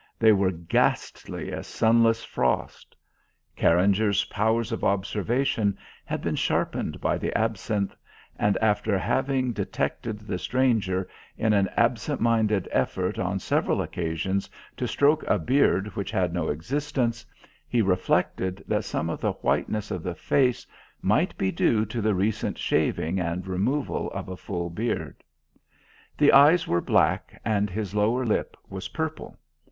[0.17, 2.95] They were ghastly as sunless frost.
[3.55, 7.95] Carringer's powers of observation had been sharpened by the absinthe,
[8.35, 14.87] and after having detected the stranger in an absent minded effort on several occasions to
[14.87, 17.23] stroke a beard which had no existence,
[17.67, 20.65] he reflected that some of the whiteness of the face
[21.03, 25.23] might be due to the recent shaving and removal of a full beard.
[26.17, 29.37] The eyes were black, and his lower lip was purple.